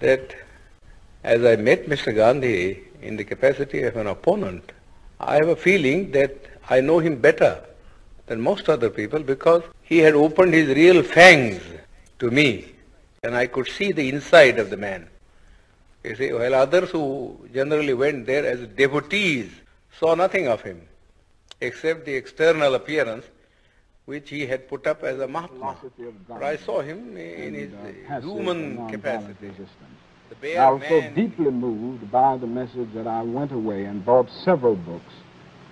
[0.00, 0.34] that
[1.22, 2.14] as I met Mr.
[2.14, 4.72] Gandhi in the capacity of an opponent,
[5.18, 6.34] I have a feeling that
[6.68, 7.62] I know him better
[8.26, 11.62] than most other people because he had opened his real fangs
[12.18, 12.72] to me
[13.22, 15.08] and I could see the inside of the man.
[16.04, 19.50] You see, while others who generally went there as devotees
[19.98, 20.80] saw nothing of him
[21.60, 23.26] except the external appearance
[24.06, 25.76] which he had put up as a Mahatma.
[26.28, 29.50] But I saw him in his uh, human capacity.
[30.56, 34.76] I was so deeply moved by the message that I went away and bought several
[34.76, 35.12] books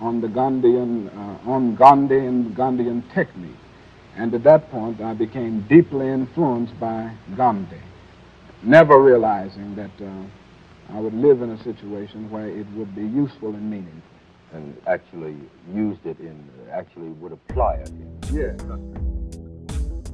[0.00, 3.56] on the Gandhian, uh, on Gandhi and Gandhian technique.
[4.16, 7.80] And at that point, I became deeply influenced by Gandhi,
[8.62, 13.54] never realizing that uh, I would live in a situation where it would be useful
[13.54, 14.02] and meaningful.
[14.54, 15.36] And actually
[15.74, 17.88] used it in, actually would apply it.
[17.88, 18.20] In.
[18.32, 18.60] Yes.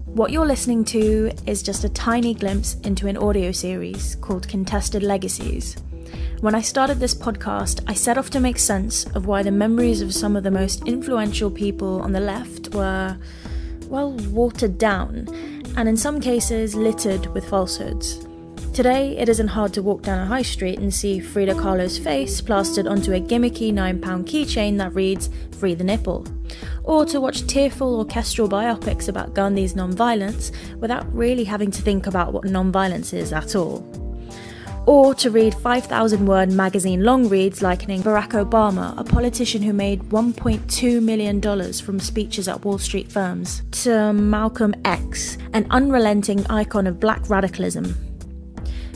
[0.07, 5.03] What you're listening to is just a tiny glimpse into an audio series called Contested
[5.03, 5.77] Legacies.
[6.41, 10.01] When I started this podcast, I set off to make sense of why the memories
[10.01, 13.19] of some of the most influential people on the left were
[13.89, 15.27] well, watered down,
[15.77, 18.28] and in some cases littered with falsehoods.
[18.79, 22.41] Today, it isn't hard to walk down a high street and see Frida Kahlo's face
[22.41, 26.25] plastered onto a gimmicky £9 keychain that reads, Free the Nipple.
[26.85, 32.33] Or to watch tearful orchestral biopics about Gandhi's non-violence without really having to think about
[32.33, 33.83] what non-violence is at all
[34.87, 40.01] or to read 5,000 word magazine long reads likening Barack Obama, a politician who made
[40.05, 41.43] $1.2 million
[41.75, 48.08] from speeches at Wall Street firms, to Malcolm X, an unrelenting icon of black radicalism.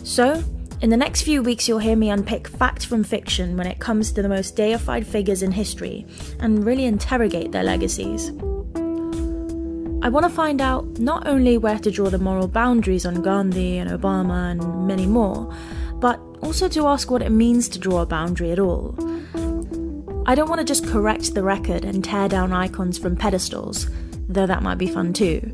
[0.03, 0.42] So,
[0.81, 4.11] in the next few weeks, you'll hear me unpick fact from fiction when it comes
[4.12, 6.05] to the most deified figures in history
[6.41, 8.30] and really interrogate their legacies.
[10.05, 13.78] I want to find out not only where to draw the moral boundaries on Gandhi
[13.78, 15.55] and Obama and many more,
[16.00, 18.97] but also to ask what it means to draw a boundary at all.
[20.27, 23.89] I don't want to just correct the record and tear down icons from pedestals,
[24.29, 25.52] though that might be fun too.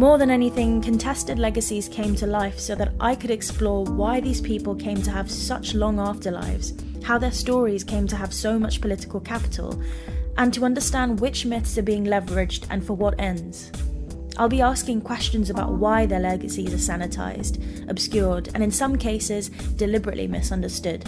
[0.00, 4.40] More than anything, contested legacies came to life so that I could explore why these
[4.40, 8.80] people came to have such long afterlives, how their stories came to have so much
[8.80, 9.78] political capital,
[10.38, 13.70] and to understand which myths are being leveraged and for what ends.
[14.38, 19.50] I'll be asking questions about why their legacies are sanitized, obscured, and in some cases,
[19.76, 21.04] deliberately misunderstood.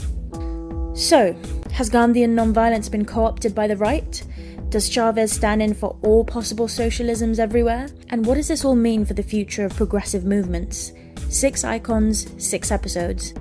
[0.93, 1.35] So,
[1.73, 4.23] has Gandhian nonviolence been co opted by the right?
[4.69, 7.89] Does Chavez stand in for all possible socialisms everywhere?
[8.11, 10.93] And what does this all mean for the future of progressive movements?
[11.29, 13.35] Six icons, six episodes.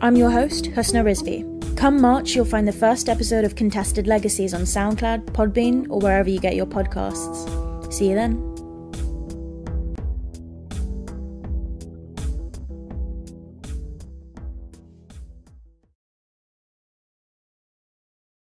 [0.00, 1.76] I'm your host, Husna Rizvi.
[1.76, 6.28] Come March, you'll find the first episode of Contested Legacies on SoundCloud, Podbean, or wherever
[6.28, 7.92] you get your podcasts.
[7.92, 8.57] See you then.